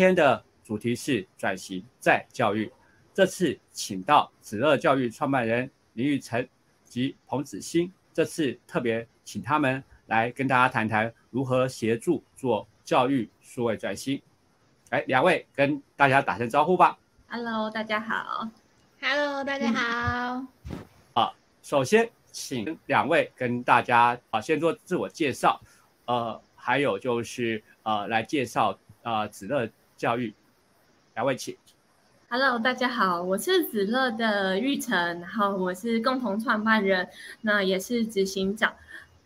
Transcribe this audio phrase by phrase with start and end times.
[0.00, 2.72] 天的主题是转型再教育。
[3.12, 6.48] 这次请到子乐教育创办人林玉成
[6.84, 14.22] 及彭子欣，这次特别请他们来跟大家谈谈如何协助做教育数位转型。
[14.88, 16.98] 哎，两位跟大家打声招呼吧。
[17.28, 18.48] Hello，大家好。
[19.02, 20.46] Hello，大家好。
[21.12, 25.60] 好，首先请两位跟大家啊先做自我介绍，
[26.06, 29.68] 呃，还有就是呃来介绍啊子乐
[30.00, 30.32] 教育。
[31.14, 31.54] 两位请。
[32.30, 37.06] Hello，大家好，我是子乐的玉成，然后我是共同创办人，
[37.42, 38.72] 那也是执行长。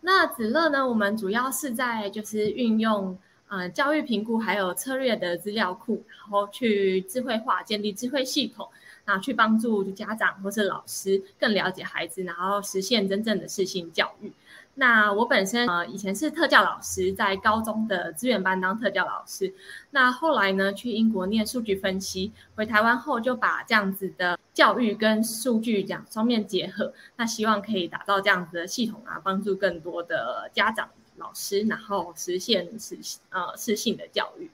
[0.01, 8.67] 那子乐呢，我们主要是在就是运用呃教育评估还有策略的资料库，然后去智慧化建立智慧系统，
[9.05, 14.29] 然后去帮助家长或是老师更了解孩子，然后实现真正的适性教育。
[14.77, 19.53] 那我本身呃以前是特教老师，在高中的资源班当特教老师。
[19.91, 26.93] 那后来呢，去英国念数据分析，回台湾后就把这样子的教育跟数据两方面结合。
[27.15, 32.97] 那希望可以打造这样子的系统啊，帮助更多的家长、老师，然后实现实
[33.29, 34.49] 呃适性的教育。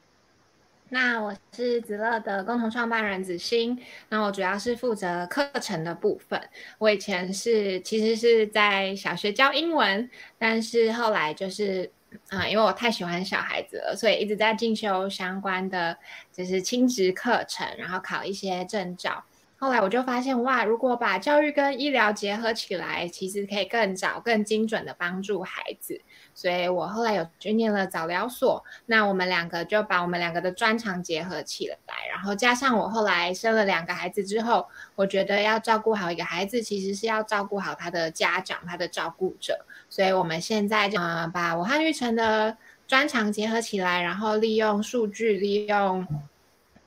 [0.93, 6.37] 那我是子乐的共同创办人子欣，那我主要是负责课程的部分。
[6.79, 11.89] 我以前是其实是在小学教英文，但是后来就是
[12.27, 15.97] 啊，因为我太喜欢小孩子了，所以一直在进修相关的
[16.29, 19.23] 就是亲职课程，然后考一些证照。
[19.55, 26.01] 后来我就发现，哇，如果把教育跟医疗结合起来，其实可以更早、更精准的帮助孩子。
[26.33, 28.63] 所以我后来有去念了早疗所。
[28.85, 39.65] 那我们两个就把我们两个的专长结合起来，然后加上我后来生了两个孩子之后，我觉得要照顾好一个孩子，其实是要照顾好他的家长、他的照顾者。
[39.89, 40.99] 所以我们现在就
[41.33, 46.07] 把我和玉成的专长结合起来，然后利用数据、利用。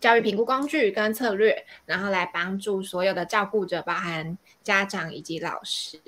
[0.01, 5.99] 教育评估工具跟策略，然后来帮助所有的照顾者，包含家长以及老师。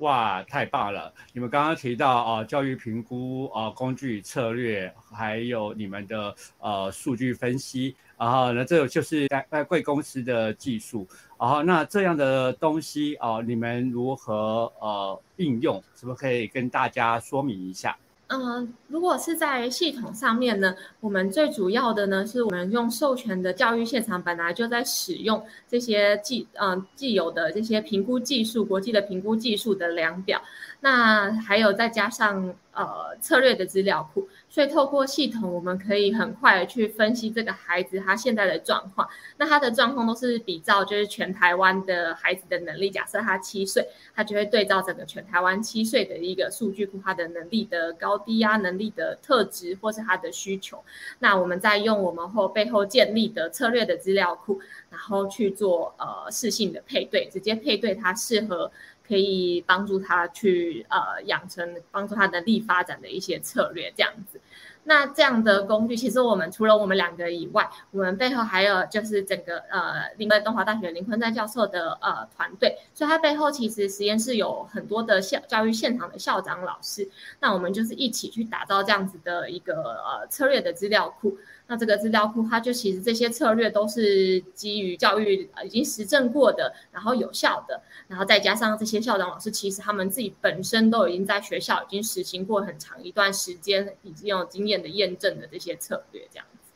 [0.00, 1.12] 哇，太棒了！
[1.34, 11.06] 你们刚刚提到啊，教育评估啊工具策略，还有你们的呃数据分析，然后呢，这个就是在在贵公司的技术。
[11.38, 15.82] 然后那这样的东西啊，你们如何呃应用？
[15.94, 17.94] 是不是可以跟大家说明一下？
[18.32, 30.40] 嗯，如果是在系统上面呢，我们最主要的呢，是我们用授权的教育现场本来就在使用这些既嗯既有的这些评估技术，国际的评估技术的量表，
[30.80, 34.28] 那还有再加上呃策略的资料库。
[34.52, 39.08] 所以透过系统，我们可以很快的去分析这个孩子他现在的状况。
[39.36, 42.90] 那他的状况都是比照就是全台湾的孩子的能力。
[42.90, 50.82] 假设他七岁，他就会对照整个全台湾七岁的一个数据库，他的能力的高低啊，能力的特质或是他的需求。
[51.20, 54.58] 那我们再用我们后背后建立的策略的资料库，
[54.90, 58.72] 然后去做呃适性的配对，直接配对他适合。
[59.10, 64.40] 可以帮助他去呃养成帮助他能力发展的一些策略，这样子。
[64.84, 77.08] 那这样的工具，其实我们除了我们两个以外，我们背后还有就是整个呃，林在东华大学林坤在教授的呃团队，所以他背后其实实验室有很多的校教育现场的校长老师。
[77.40, 81.36] 那我们就是一起去打造这样子的一个呃策略的资料库。
[81.70, 96.72] 那这个资料库，它就其实这些策略都是基于教育已经实证过的，然后有效的，然后再加上这些校长老师，其实他们自己本身都已经在学校已经实行过很长一段时间，已经有经验的验证的这些策略，这样子，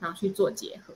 [0.00, 0.92] 然后去做结合。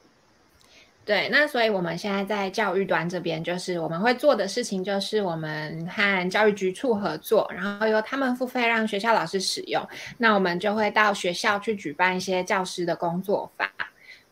[1.03, 9.85] 对，那所以我们现在在教育端这边，就是我们会做的事情，就是我们和教育局处合作，然后由他们付费让学校老师使用。
[10.19, 13.69] 那我们就会到学校去举办一些教师的工作坊。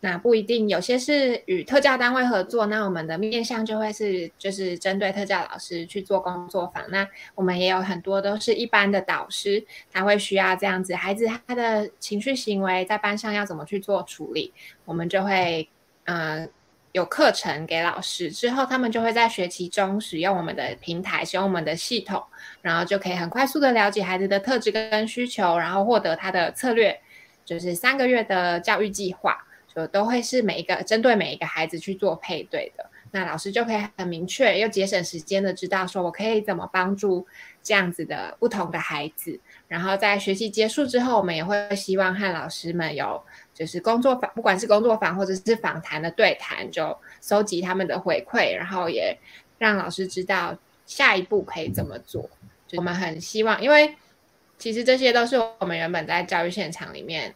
[0.00, 6.84] 那不一定，有些是与特教单位合作，那我们的面向就会是就是针对特教老师去做工作坊。
[6.90, 7.04] 那
[7.34, 14.52] 我们也有很多都是一般的导师，他会需要这样子，孩子他的情绪行为在班上要怎么去做处理，
[14.84, 15.69] 我们就会
[16.04, 16.48] 嗯。
[16.93, 22.23] 有课程给老师之后，他们就会在学期中使用我们的平台，使用我们的系统，
[22.62, 26.99] 然后就可以很快速的了解孩子的特质跟需求，然后获得他的策略，
[27.44, 29.37] 就是三个月的教育计划，
[29.75, 32.88] 就都会是每一个针对每一个孩子去做配对的。
[33.10, 37.26] 那老师就可以很明确又节省时间的知道，说我可以怎么帮助
[37.62, 39.38] 这样子的不同的孩子。
[39.66, 43.22] 然后在学习结束之后，我们也会希望和老师们有。
[43.55, 49.19] 就是工作坊，不管是工作坊或者是访谈的对谈，就收集他们的回馈，然后也
[49.58, 50.56] 让老师知道
[50.87, 52.31] 下一步可以怎么做。
[52.76, 53.96] 我们很希望，因为
[54.58, 57.34] 其实这些都是我们原本在教育现场里面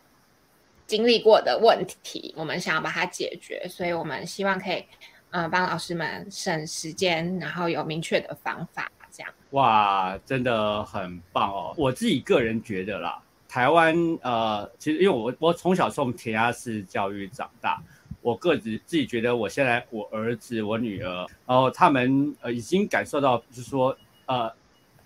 [0.87, 4.85] 经历过的问题，我们想要把它解决，所以我们希望可以，
[5.33, 9.33] 嗯，帮老师们省时间，然后有明确的方法，这样。
[9.51, 11.75] 哇，真的很棒哦！
[11.77, 13.19] 我自己个人觉得啦，
[13.49, 17.83] 台湾呃，其实因为我我从小受填鸭式教育长大，
[18.21, 23.97] 我个子自己觉得，我现在我儿子、我女儿，然后他们呃已经感受到，就是说
[24.27, 24.53] 呃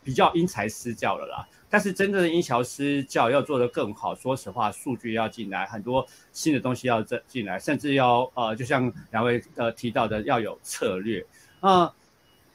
[0.06, 1.48] 比较因材施教了啦。
[1.68, 11.26] 但是真正的因材施教要做得更好，说实话，数据要进来，很多新的东西要进进来，甚至要呃，就像两位呃提到的，要有策略。
[11.60, 11.92] 那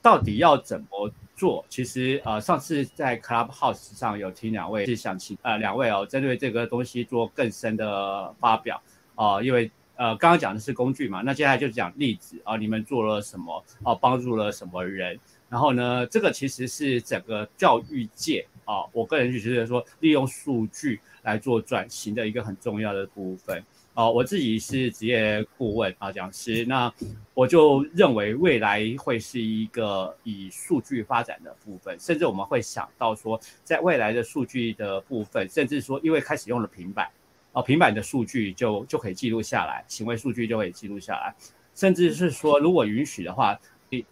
[0.01, 1.65] 到底要怎么做？
[1.67, 8.81] 其实呃，上次在 Clubhouse 上有听两位是想请呃两位哦，针对这个东西做更深的发表
[9.15, 15.19] 哦，因为呃刚刚讲的是工具嘛，那接下来就讲例子啊，你们做了什么哦，帮助了什么人？
[15.51, 18.45] 然后呢，这个其实是整个教育界。
[18.63, 23.61] 啊，我个人就觉得说，利用数据来做转型的一个很重要的部分。
[23.95, 26.93] 哦，我自己是职业顾问啊，讲师，那
[27.33, 37.09] 我就认为未来会是一个以数据发展的部分，甚至我们会想到说，在未来的数据的部分，甚至说，因为开始用了平板，
[37.51, 41.35] 哦，平板的数据就就可以记录下来，行为数据就可以记录下来，
[41.75, 43.59] 甚至是说，如果允许的话。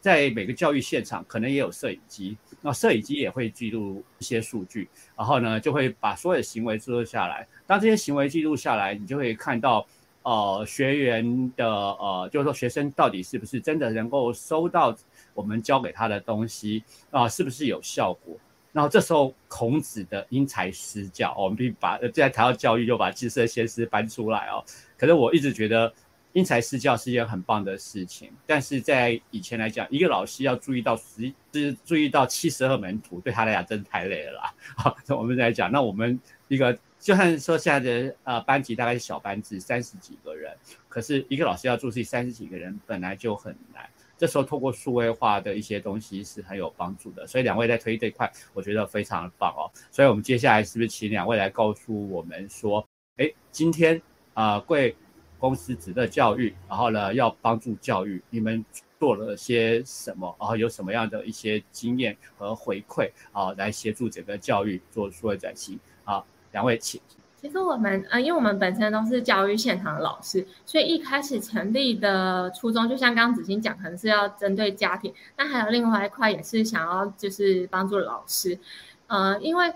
[0.02, 7.48] 在每个教育现场，可能也有摄影机，那摄影机也会记录一些数据，然后呢，就会把所有的行为记录下来。
[7.66, 9.86] 当这些行为记录下来，你就会看到，
[10.24, 14.94] 呃，学员的呃，就是说学生到底是不是真的能够收到
[15.34, 18.36] 我们教给他的东西啊，是不是有效果？
[18.74, 24.64] 然后这时候孔子的因材施教，我们必须把在谈到教育，就把知识先师搬出来哦。
[24.98, 25.94] 可是我一直觉得。
[26.34, 34.42] 因材施教是一件很棒的事情，但是在以前来讲，一个老师要注意到十，是注意到七十二门徒，对他来讲真的太累了。
[34.78, 40.56] 好，我们来讲，那我们一个就算说现在的呃班级大概是小班制，三十几个人，
[40.88, 47.26] 可是一个老师要注意三十几个人本来就很难，这时候透过数位化的一些东西是很有帮助的。
[47.26, 49.66] 所以两位在推这块，我觉得非常的棒哦。
[49.90, 52.88] 所以我们接下来是不是请两位来告诉我们说，
[53.18, 54.00] 哎，今天
[54.36, 54.96] 啊贵。
[55.40, 58.64] 公司值得教育，然后呢，要帮助教育，你们
[59.00, 60.36] 做了些什么？
[60.40, 65.80] 然后有什么样的一些经验和回馈啊，来协助整个教育做数位转型？
[66.04, 67.00] 啊，两位请。
[67.42, 78.60] 其实我们呃，因为我们本身都是教育现场的老师，所以一开始成立的初衷，就像刚刚子欣讲，可能是要针对家庭，那还有另外一块也是想要就是帮助老师，
[79.08, 79.74] 呃，因为。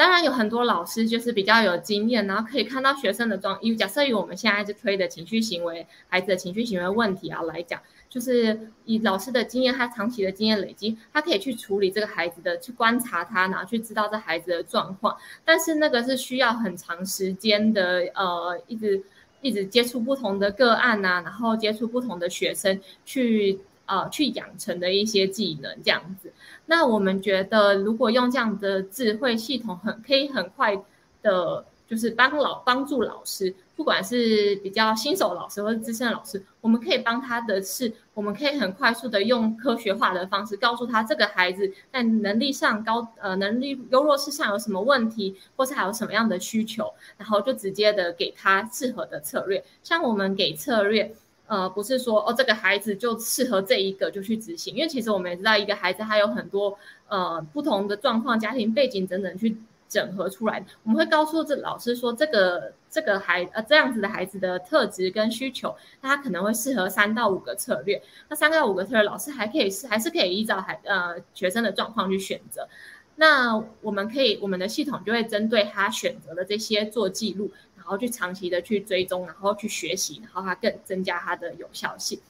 [0.00, 3.58] 当然有很多老师就是比较有经验，然后可以看到学生的状。
[3.60, 15.14] 因为假设以我们现在是推的情绪行为，孩子的情绪行为问题啊来讲，就是以老师的经验，他长期的经验累积，他可以去处理这个孩子的，去观察他，然后去知道这孩子的状况。
[15.44, 19.02] 但是那个是需要很长时间的，呃，一直
[19.42, 23.58] 一直接触不同的个案呐，然后接触不同的学生，去
[23.90, 26.32] 呃去养成的一些技能这样子。
[26.66, 30.80] 那我们觉得，如果用这样的智慧系统，很可以很快
[31.20, 49.64] 的，就是帮老帮助老师，不管是比较新手老师或者资深老师，我们可以帮他的是，我们可以很快速的用科学化的方式，告诉他这个孩子在能力上高，呃，能力优弱势上有什么问题，或是还有什么样的需求，然后就直接的给他适合的策略。
[49.82, 51.12] 像我们给策略。
[51.50, 56.78] 呃，不是说哦，这个孩子就适合这一个就去执行，因为其实我们也知道，一个孩子他有很多
[57.08, 59.56] 呃不同的状况、家庭背景等等去
[59.88, 60.64] 整合出来。
[60.84, 68.00] 我们会告诉这老师说，这个这个孩呃这样子的孩子的特质跟需求，他可能会适合三到五个策略。
[68.28, 72.68] 那三到五个策略，老师还可以是还是可以依照孩呃学生的状况去选择。
[73.16, 77.50] 那我们可以我们的系统就会针对他选择的这些做记录。
[77.90, 82.20] 然后去长期的去追踪，然后去学习，然后它更增加它的有效性。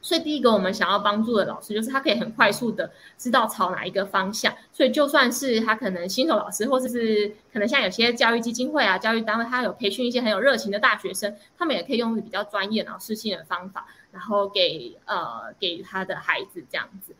[0.00, 4.54] 所以第一个我们想要帮助的老师，就是他可以很快速的知道朝哪一个方向。
[4.72, 17.14] 所以就算是他可能新手老师，或者是可能像有些教育基金会啊、教育单位，他有培训一些很有热情的大学生，他们也可以用比较专业然后适性的方法，然后给呃给他的孩子这样子。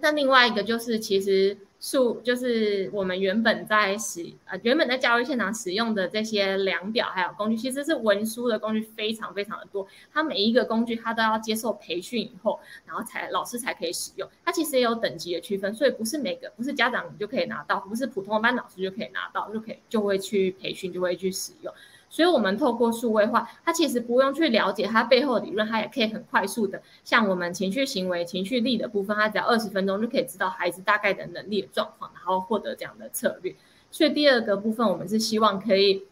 [0.00, 1.56] 那另外一个就是其实。
[1.80, 9.86] 数就是我们原本在使呃原本在教育现场使用的这些量表还有工具，其实是文书的工具非常非常的多。
[10.12, 14.28] 它每一个工具它都要接受培训以后，然后才老师才可以使用。
[14.44, 21.72] 它其实也有等级的区分，所以不是每个不是家长就可以拿到，不是普通的班老师就可以拿到，就可以就会去培训就会去使用。
[22.12, 33.54] 所以，我们透过数位化，它其实不用去了解它背后的理论，它也可以很快速的，像我们情绪行为、情绪力的部分，它只要二十分钟就可以知道孩子大概的能力的状况，然后获得这样的策略。
[33.92, 36.02] 所以，第二个部分，我们是希望可以，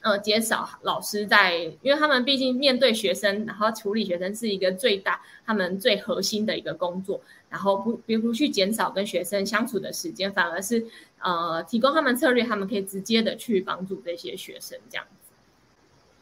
[0.00, 7.20] 呃减少老师在，因为他们毕竟面对学生，然后处理学生是一个最大他们最核心的一个工作，
[7.50, 10.86] 然后不比如去减少跟学生相处的时间，反而是
[11.22, 15.04] 呃提供他们策略，他们可以直接的去帮助这些学生这样。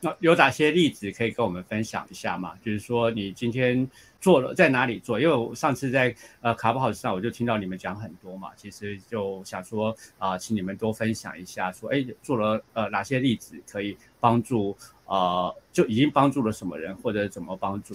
[0.04, 2.54] 那有哪些例子可以跟我们分享一下吗？
[2.64, 3.88] 就是说你今天
[4.20, 5.20] 做了在哪里做？
[5.20, 17.94] 因为我上次在呃卡布豪上，我就听到你们讲很多嘛，其实就想说啊，请你们多分享一下，说哎做了呃哪些例子可以帮助呃就已经帮助了什么人，或者怎么帮助？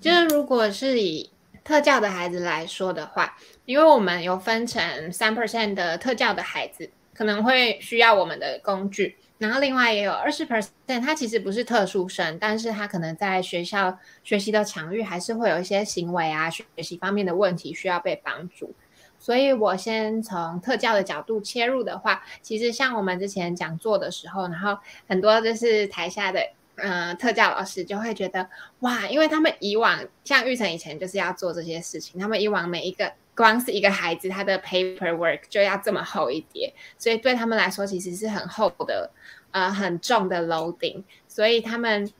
[0.00, 1.28] 就是如果是以
[1.64, 9.16] 特教的孩子来说的话，因为我们有分成三 percent 的特教的孩子，可能会需要我们的工具。
[9.38, 18.74] 然后另外也有二十 percent，他其实不是特殊生，但是他可能在学校学习的场域还是会有一些行为啊、学习方面的问题需要被帮助。
[19.18, 26.40] 所以我先从特教的角度切入的话，其实像我们之前讲座的时候，然后很多就是台下的
[26.76, 28.48] 嗯特教老师就会觉得
[28.80, 33.12] 哇，因为他们以往像玉成以前就是要做这些事情，他们以往每一个。
[33.36, 39.10] 光是一个孩子，他的 paperwork 就要这么厚一叠，所以对他们来说其实是很厚的，
[39.50, 42.10] 呃，很重的 loading，所以他们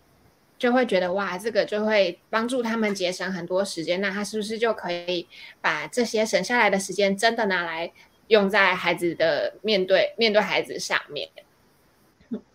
[0.59, 4.01] 就会觉得哇，这个就会帮助他们节省很多时间。
[4.03, 5.27] 那他是不是就可以
[5.63, 7.91] 把这些省下来的时间真的拿来
[8.29, 11.29] 用在孩子的面对面对孩子上面？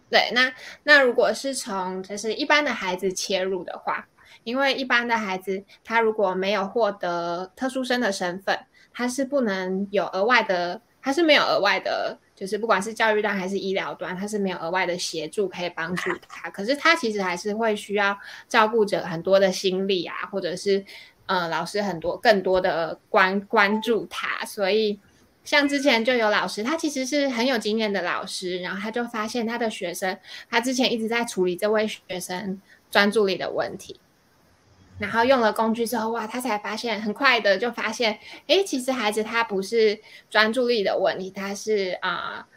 [0.10, 0.54] 对，那
[0.84, 4.08] 那如果是从就是一般的孩子切入的话。
[4.44, 8.58] 因为一般的孩子，他如果没有获得特殊生的身份，
[8.94, 16.50] 他是不能有额外的，他是没有额外的，就是不管是教育端还是医疗端，他是没有额外的协助可以帮助 他。
[16.50, 18.18] 可是他其实还是会需要
[18.48, 20.84] 照顾者很多的心力啊，或者是
[21.28, 24.46] 呃老师很多更多的关关注他。
[24.46, 25.00] 所以
[25.44, 30.18] 像之前就有老师，他其实是很有经验的老师，然后他就发现他的学生，
[30.50, 34.00] 他之前一直在处理这位学生专注力的问题。
[35.02, 42.48] 然后用了工具之后，哇，他才发现很快的就发现，哎，其实孩子他不是专注力的问题，他是啊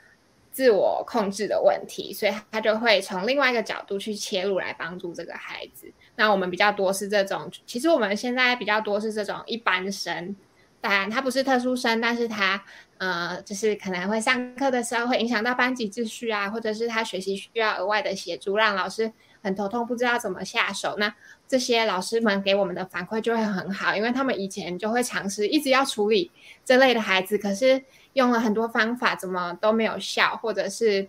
[0.53, 5.91] 自我控制的问题，所以他就会从另外一个角度去切入来帮助这个孩子。
[6.17, 10.37] 那我们比较多是这种，其实我们现在比较多是这种一般生，
[10.83, 12.63] 当然他不是特殊生，但是他
[12.99, 19.11] 呃就是可能会上课的时候会影响到班级秩序啊，或者是他学习需要额外的协助，让老师。
[19.45, 20.95] 很头痛，不知道怎么下手。
[20.97, 21.15] 那
[21.55, 26.29] 这些老师们给我们的反馈就会很好，因为他们以前就会尝试一直要处理
[26.65, 27.81] 这类的孩子，可是
[28.15, 31.07] 用了很多方法，怎么都没有效，或者是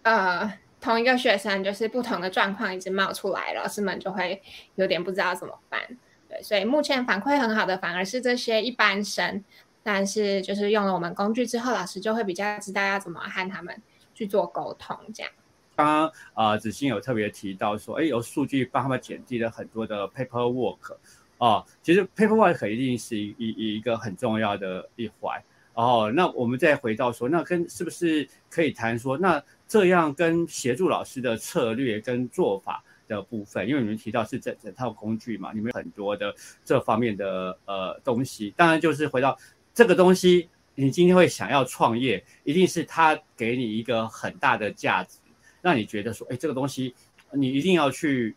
[0.00, 4.42] 呃同一个学生就是不同的状况一直冒出来，老师们就会
[4.76, 5.78] 有点不知道怎么办。
[6.26, 9.44] 对，所以目前反馈很好的反而是这些一般生，
[9.82, 13.76] 但是就是用了我们工具之后，老师就会比较知道要怎么和他们
[14.14, 15.30] 去做沟通，这样。
[15.76, 20.96] 刚刚啊，子欣有特别提到说，哎，有数据帮他们减低了很多的 paperwork，
[21.38, 25.42] 啊，其实 paperwork 一定是一一一个很重要的一环。
[25.74, 36.32] 哦，那我们再回到说，那跟是不是可以谈说，那这样跟协助老师的策略跟做法的部分，因为你们提到是整整套工具嘛，你们很多的
[36.64, 39.36] 这方面的呃东西，当然就是回到
[39.74, 45.18] 这个东西，你今天会想要创业，一定是它给你一个很大的价值。
[45.64, 46.94] 让你觉得说，哎，这个东西
[47.32, 48.36] 你一定要去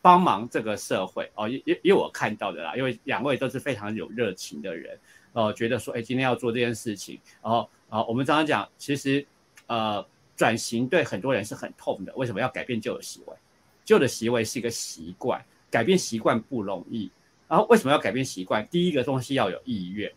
[0.00, 4.96] 帮忙这个社会哦，因因因为我看到的啦，因为两位都是非常有热情的人，
[5.32, 9.26] 哦，觉得说，哎，今天要做这件事情，然后啊，我们常常讲，其实
[9.66, 10.06] 呃，
[10.36, 13.36] 转型对很多人是很痛的，为什么要改变旧的习惯？
[13.84, 17.10] 旧的习惯是一个习惯，改变习惯不容易。
[17.48, 18.64] 然后为什么要改变习惯？
[18.68, 20.12] 第一个东西要有意愿。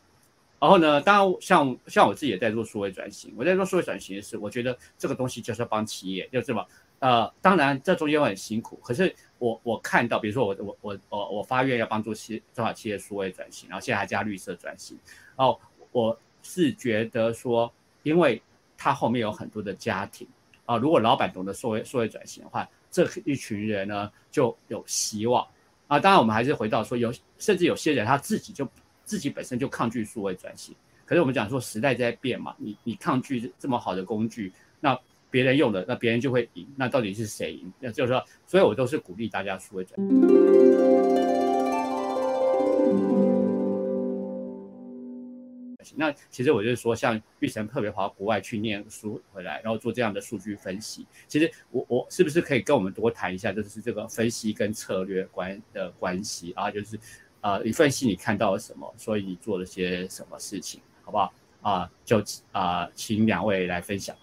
[0.62, 1.01] 然后呢？
[1.01, 3.34] 当然，像像我自己也在做数位转型。
[3.36, 6.63] 我在做数位转型的是，我觉得这个东西就是要帮企业，就这么
[7.00, 8.80] 呃，当然这中间会很辛苦。
[8.84, 14.96] 可是我我看到，比如说我我我我我发愿要帮助企中小企业数位转型，然后现在还加绿色转型。
[15.36, 15.60] 然后
[15.91, 18.39] 我是觉得说，因为
[18.77, 20.27] 它后面有很多的家庭
[20.68, 25.44] 啊，如果老板懂得数位数位转型的话，这一群人呢就有希望
[25.88, 26.00] 啊。
[26.00, 28.63] 当然，我们还是回到说，有甚至有些人他自己就。
[29.12, 30.74] 自己本身就抗拒数位转型，
[31.06, 34.98] 可是我们讲说时代在变嘛，你你抗拒这么好的工具，那
[35.30, 37.74] 别人用的，那别人就会赢，那到底是谁赢？
[37.82, 40.08] 那就是说，所以我都是鼓励大家数位转型。
[45.98, 56.98] 那其实我就是说，像玉成特别跑到国外去念书回来，然后做这样的数据分析，其实我我是不是可以跟我们多谈一下，就是这个分析跟策略关的关系啊，就是。
[57.41, 58.93] 啊，你分析你看到了什么？
[58.98, 61.33] 所以你做了些什么事情，好不好？
[61.62, 64.15] 啊，就啊，请两位来分享。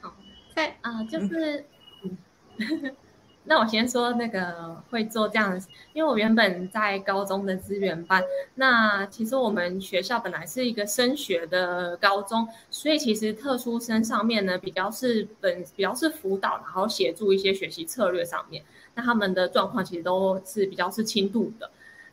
[0.00, 0.12] 好，
[0.54, 1.64] 在啊，就是，
[2.02, 2.96] 嗯
[3.44, 5.60] 那我先说那个会做这样，
[5.92, 8.22] 因为我原本在高中的资源班，
[8.54, 18.62] 那其实我们学校本来是一个升学的高中，所以其实特殊生上面呢，比较是本比较是辅导，然后协助一些学习策略上面，
[18.94, 21.70] 那他们的状况其实都是比较是轻度的，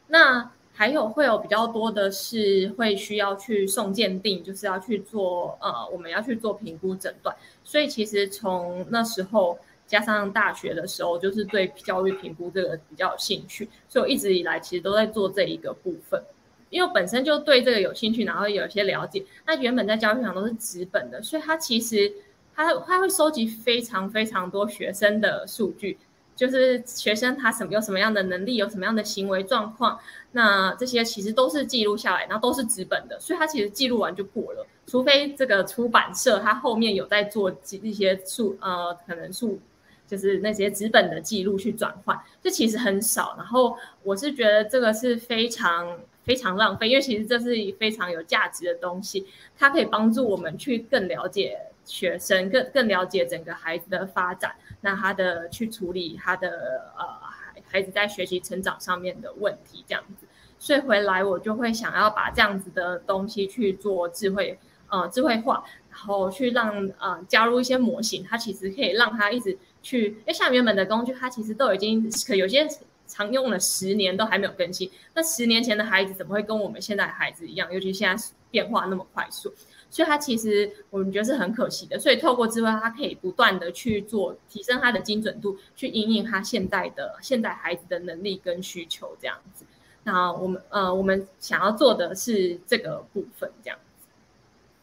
[0.07, 0.51] 那。
[0.79, 7.35] 还有会有比较多的是会需要去送鉴定，就是要去做呃，我们要去做评估诊断。
[7.63, 16.21] 所以其实从那时候加上大学的时候，就是对教育评估这个比较有兴趣，所以我一直以来其实都在做这一个部分，
[16.69, 19.25] 因为本身就对这个有兴趣，然后有一些了解。
[19.47, 22.13] 那原本在教育上都是纸本的，所以他其实
[22.55, 25.97] 他他会收集非常非常多学生的数据。
[26.37, 29.99] 就是学生他什么有什么样的能力，有什么样的行为状况，
[30.31, 34.65] 那这些其实都是记录下来，然后都是纸本的，所以他其实记录完就过了。
[34.85, 39.59] 除非这个出版社他后面有在做一些数呃，可能数
[40.07, 43.35] 就是那些纸本的记录去转换，这其实很少。
[43.35, 49.25] 然后我是觉得这个是非常非常浪费，因为其实这是非常有价值的东西，
[49.57, 54.53] 它可以帮助我们去更了解学生，更更了解整个孩子的发展。
[54.81, 60.27] 那他的去处理他的呃孩孩子在学习成长上面的问题，这样子，
[60.59, 64.57] 所以回来我就会想要把这样子的东西去做智慧
[64.89, 72.67] 呃智慧化，然后去让呃加入一些模型，它其实可以让他一直去，因为像原本的工具，它其实都已经可有些
[73.07, 77.73] 常用了十年都还没有更新，那十年前的孩子怎么会跟我们现在孩子一样？
[77.73, 79.51] 尤其现在变化那么快速。
[79.89, 89.65] 所以它其实我们觉得是很可惜的，所以透过智慧，它可以不断的去做提升它的精准度，去应应它现代的现代孩子的能力跟需求这样子。
[90.03, 94.05] 那我们呃，我们想要做的是这个部分这样子。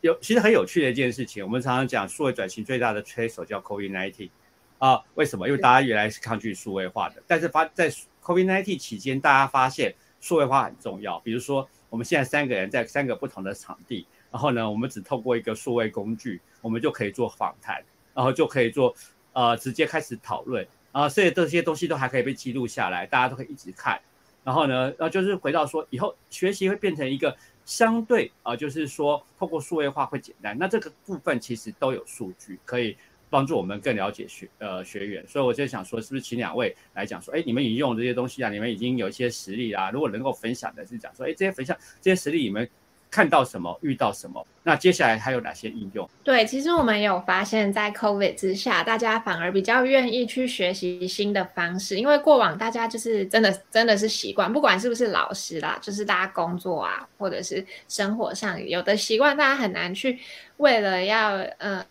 [0.00, 4.30] 有其实很有趣的一件事情，我们常常讲数位转型最大的推手叫 COVID-19
[4.78, 5.46] 啊，为什么？
[5.46, 7.90] 因为大家原来是抗拒数位化的，但是发在
[8.22, 11.18] COVID-19 期间，大家发现数位化很重要。
[11.20, 14.06] 比如说，我们现在三个人在三个不同的场地。
[14.34, 17.80] 然后呢，我们只透过一个数位工具，我们就可以做访谈，
[18.12, 18.92] 然后就可以做，
[19.32, 24.00] 呃，直接开始讨论啊，所以这些东西都还可以被记录下来，大家都可以一直看。
[24.42, 30.58] 然后呢，呃，就是回到说，以后学习会变成一个相对啊，就是说透过数位化会简单。
[30.58, 32.96] 那这个部分其实都有数据可以
[33.30, 35.24] 帮助我们更了解学呃学员。
[35.28, 42.68] 所以我就想说，是不是请两位来讲说，哎，你们已经用这些东西啊，你们已经有一些实例啊，如果能够分享的是讲说，哎，这些分享这些实例你们。
[43.14, 46.10] 看到什么，遇到什么，那接下来还有哪些应用？
[46.24, 60.18] 对，其实我们有发现，在 COVID 之下，大家反而比较愿意去学习新的方式，因为过往大家就是真的真的是习惯，不管是不是老师啦，就是大家工作啊，或者是生活上有的习惯，大家很难去
[60.56, 61.86] 为了要呃，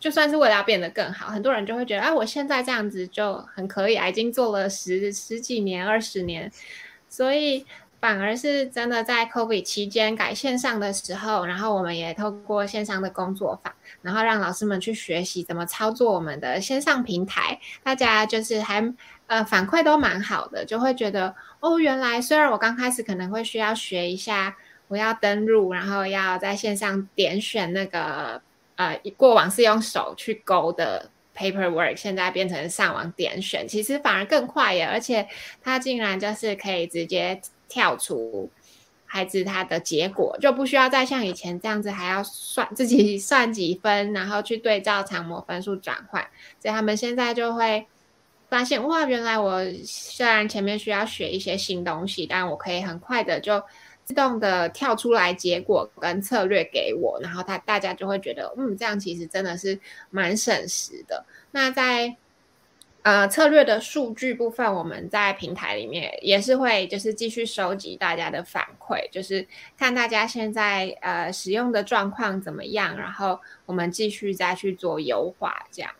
[0.00, 6.50] 就算是为了要变得更好，很多人就会觉得，啊，我现在这样子就很可以啊，已经做了十十几年、二十年，
[7.08, 7.64] 所以。
[8.00, 18.94] 反而是真的在 COVID 期间改线上的时候，然后我们也透过线上的工作坊，然后让老师们去学习怎么操作我们的线上平台，大家就是还
[19.26, 24.56] 呃反馈都蛮好的，就会觉得哦，原来虽然我刚开始可能会需要学一下，
[24.86, 28.40] 我要登录，然后要在线上点选那个
[28.76, 35.26] 呃过往是用手去勾的 paperwork，现在变成上网点选，其实反而更快耶，而且
[35.60, 37.40] 它竟然就是可以直接。
[37.68, 38.50] 跳出
[39.04, 46.22] 孩子他的结果就不需要再像以前这样子还要算自己算几分，然后去对照长模分数转换。
[46.60, 47.86] 所以他们现在就会
[48.50, 53.62] 发现哇，原来我虽然前面需要学一些新东西，但我可以很快的就
[54.04, 59.78] 自动的跳出来结果跟策略给我，然后他大家就会觉得嗯，这样其实真的是
[60.10, 61.24] 蛮省时的。
[61.50, 62.14] 那在
[63.02, 69.46] 呃，策略的数据部分，我们在平台里面也是会，就是继续收集大家的反馈，就是
[69.78, 75.90] 看大家现在呃使用的状况怎么样，然后我们继续再去做优化，这样。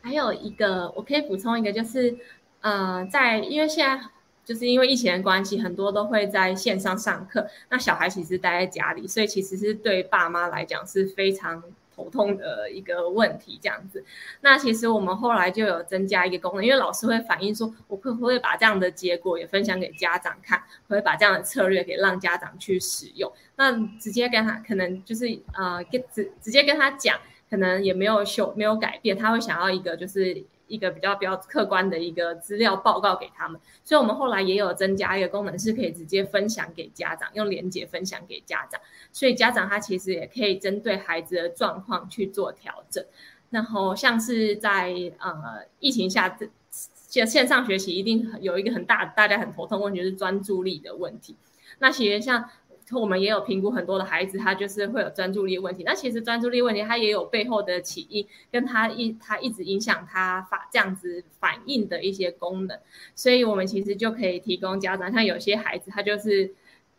[0.00, 2.16] 还有一个，我可以补充一个，就是
[2.62, 4.02] 呃，在因为现在
[4.44, 11.62] 就是因为疫情的关系，很多都会在线上上课，那小孩其实待在家里，所以其实是对爸妈来讲是非常。
[11.98, 14.04] 头痛的一个问题，这样子。
[14.42, 23.32] 那其实我们后来就有增加一个功能，因为老师会反映说，我会不会把这样的结果也分享给家长看，会把这样的策略给让家长去使用。
[23.56, 25.82] 那直接跟他，可能就是呃，
[26.12, 27.18] 直直接跟他讲，
[27.50, 30.44] 可能也没有修，没有改变，他会想要一个就是。
[30.68, 43.04] 一个比较比较客观的一个资料报告给他们，所以我们后来也有增加一个功能，是可以直接分享给家长，用连接分享给家长，所以家长他其实也可以针对孩子的状况去做调整。
[43.50, 51.34] 然后像是在呃疫情下，这线线上学习一定有一个很大大家很头痛问题，就是专注力的问题。
[51.78, 52.48] 那其实像
[52.92, 55.82] 我们也有评估很多的孩子，他就是会有专注力问题。
[55.84, 62.78] 那其实专注力问题，他也有背后的起因，跟他一他一直影响他反这样子反应的一些功能。
[63.14, 66.50] 所以我们其实就可以提供家长，像有些孩子他就是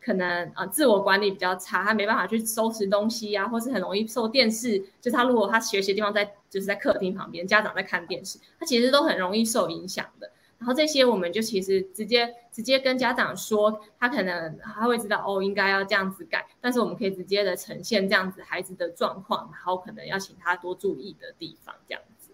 [0.02, 10.30] 可能呃自我管理比较差，他没办法去收拾东西呀，或是很容易受电视，就他如果他学习的地方在就是在客厅旁边，家长在看电视，他其实都很容易受影响的。
[10.60, 16.46] 然后这些我们就其实直接直接跟家长说，他可能他会知道哦，应该要这样子改。
[16.60, 22.32] 但是我们可以直接的呈现这样子孩子的状况，然后可能要请他多注意的地方，这样子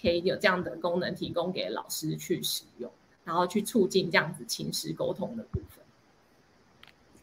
[0.00, 2.88] 可以有这样的功能提供给老师去使用，
[3.24, 5.84] 然后去促进这样子情识沟通的部分。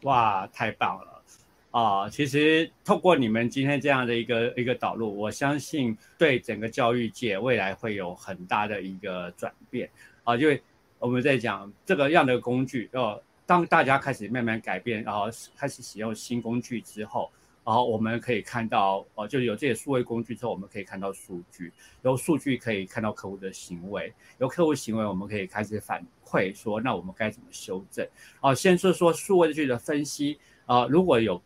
[0.02, 1.22] 哇，太棒了
[1.70, 2.10] 啊！
[2.10, 9.88] 其实透过你们今天这样的一个一个导入，我相信对整个教育界未来会有很大的一个转变。
[10.24, 10.62] 啊，因为
[10.98, 17.30] 我们在讲这个样的工具，呃，当大家开始慢慢改变，然后开始使用新工具之后，
[17.64, 28.06] 然后我们可以看到，呃，就有这些数位工具之后，我们可以看到数据，有数据可以看到客户的行为，有客户行为，我们可以开始反馈说，那我们该怎么修正？
[28.40, 31.42] 啊，先说说数位剧的分析，啊，如果有，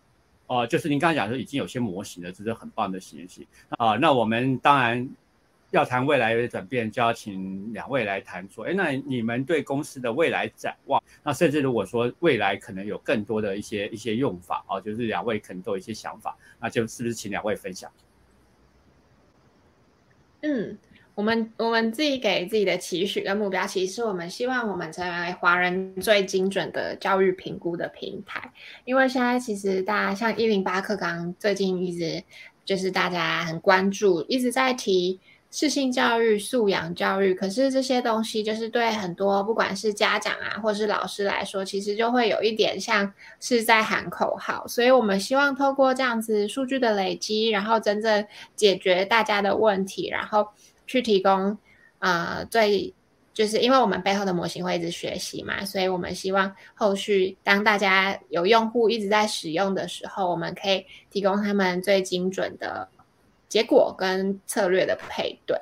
[0.49, 5.09] 呃，就是您刚才讲说已经有些模型了，这是很棒的学习，啊，那我们当然。
[5.73, 11.03] 要谈未来的转变，就要请两位来谈说，哎，那你们对公司的未来展望？
[11.25, 17.91] 那甚至如果说未来可能有更多的一些一些用法哦，就是两位可能都有一些想法，那就是不是请两位分享？
[20.43, 20.79] 嗯，
[21.17, 28.53] 我们我们自己给自己的期许跟目标，其实我们希望我们成为华人最精准的教育评估的平台，
[28.85, 32.23] 因为现在其实大家像一零八课纲最近一直
[32.65, 35.19] 就是大家很关注，一直在提。
[35.51, 44.67] 适性教育、素养教育，可是这些东西就是对很多不管是家长啊，或是老师来说，其实就会有一点像是在喊口号。
[44.69, 50.47] 所以我们希望透过这样子数据的累积，然后真正解决大家的问题，然后
[50.87, 51.57] 去提供
[52.01, 52.93] 啊最
[53.33, 62.89] 就是因为我们背后的模型会一直学习嘛，所以我们希望后续当大家有用户一直在使用的时候，我们可以提供他们最精准的。
[63.49, 65.61] 结果跟策略的配对，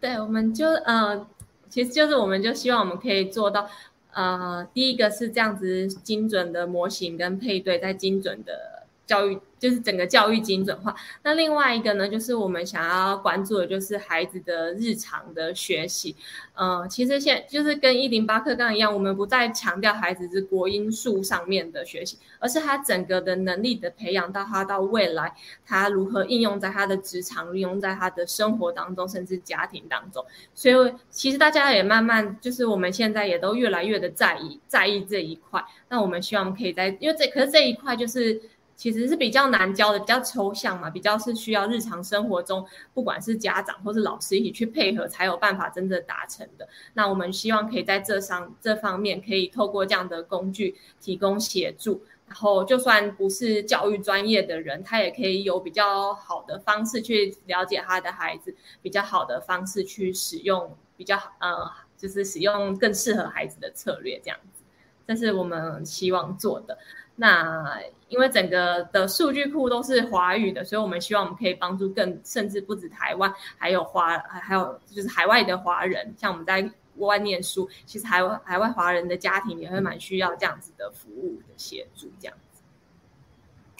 [0.00, 1.26] 对，我们就呃，
[1.68, 3.68] 其实就是我们就希望我们可以做到，
[4.12, 8.81] 呃，第一个是这样子精准的模型跟配对，在精准的
[9.12, 9.38] 教育。
[9.62, 10.92] 就是整个教育精准化。
[11.22, 16.16] 那另外一个呢，就是我们想要关注的，就是孩子的日常的学习。
[16.54, 25.32] 嗯，其实现就是跟一零八课纲一样，我们不再强调孩子是国音数上面的学习，而是他整个的能力的培养，到他到未来
[25.64, 30.26] 他如何应用在他的职场，运用在他的生活当中，甚至家庭当中。
[30.56, 35.64] 所以其实大家也慢慢，就是我们现在也都越来越的在意在意这一块。
[35.88, 38.42] 那我们希望可以在，因为这可是这一块就是。
[38.82, 46.68] 其实是比较难教的，比较抽象嘛，比较是需要日常生活中，不管是家长或是老师一起去配合，才有办法真正达成的。
[46.94, 64.64] 那我们希望可以在这上这方面，可以透过这样的工具提供协助，然后就算不是教育专业的人，他也可以有比较好的方式去了解他的孩子，比较好的方式去使用，比较呃，就是使用更适合孩子的策略，这样子，
[65.06, 66.76] 这是我们希望做的。
[67.14, 76.62] 那因为整个的数据库都是华语的，所以我们希望我们可以帮助更甚至不止台湾，还有华还有就是海外的华人，像我们在
[76.96, 82.62] 国外念书，其实海外海外华人的家庭也会蛮需要这样子的服务的协助，这样子。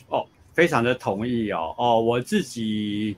[0.09, 3.16] 哦，非常的同意哦哦，我自己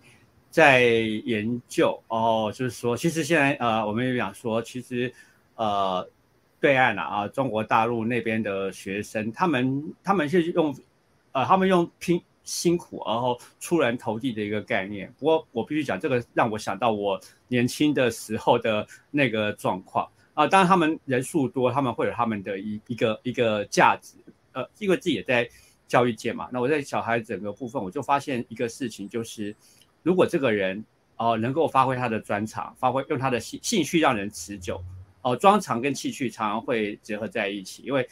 [0.51, 5.13] 在研究哦，就是说，其实现在呃，我们也想说，其实
[5.57, 6.09] 呃。
[6.65, 10.75] 对岸啊，中国大陆那边的学生，他们他们是用，
[11.33, 15.13] 呃，他们用拼辛苦，然后出人头地的一个概念。
[15.19, 20.47] 不过我必须讲，这个让我想到我年轻的时候的那个状况啊。
[20.47, 24.17] 当然，他们人数多，他们会有他们的一一个一个价值。
[24.53, 25.47] 呃，因为自己也在
[25.87, 29.55] 教育界嘛，那我在小孩整个部分，我就发现一个事情，就是
[30.03, 30.83] 如果这个人
[31.17, 34.83] 哦能够发挥他的专长，发挥用他的兴兴趣让人持久。
[35.25, 38.09] 哦，专长跟兴趣常常会结合在一起，因为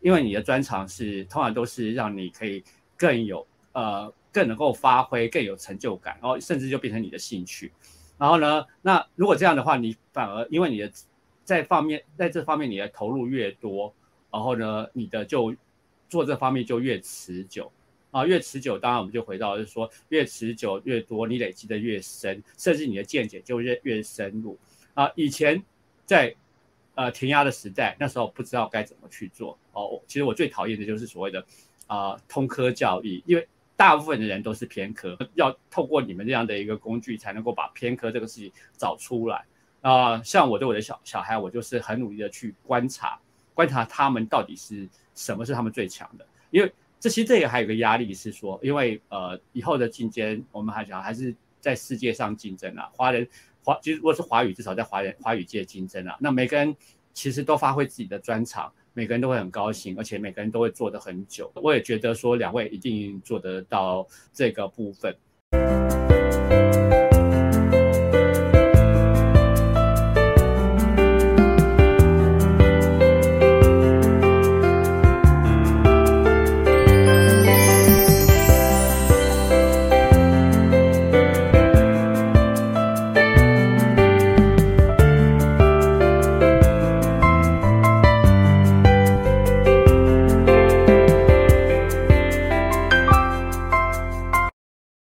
[0.00, 2.62] 因为你的专长是通常都是让你可以
[2.96, 7.72] 更有呃更能够发挥更有成就感，然后甚至就变成你的兴趣。
[8.18, 10.90] 然后呢，那如果这样的话，你反而因为你的
[11.44, 13.94] 在方面在这方面你的投入越多，
[14.30, 15.54] 然后呢，你的就
[16.08, 17.70] 做这方面就越持久。
[18.12, 24.56] 啊，越持久，当然我们就回到就是说，越持久越多，你累积的越深，甚至你的见解就越越深入
[24.94, 25.10] 啊。
[25.16, 25.62] 以前
[26.06, 26.34] 在
[26.96, 30.02] 呃填鸭的时代，那时候不知道该怎么去做哦。
[30.08, 31.46] 其实我最讨厌的就是所谓的
[31.86, 39.44] 啊通科教育，因为大部分的人都是偏科，要透过你们这样的一个工具，才能够把偏科这个事情找出来
[39.82, 40.20] 啊。
[40.24, 43.20] 像我对我的小小孩，我就是很努力的去观察，
[43.54, 46.72] 观察他们到底是什么是他们最强的，因为。
[46.98, 53.28] 这其实这也还有个压力是说，因为呃以后的竞争，我们还讲还是在世界上竞争啊，华人
[53.66, 56.72] 华其实如果是华语，至少在华人华语界竞争啊，那每个人
[57.12, 61.50] 其实都发挥自己的专长，每个人都会很高兴，而且每个人都会做得很久。
[61.56, 65.12] 我也觉得说两位一定做得到这个部分。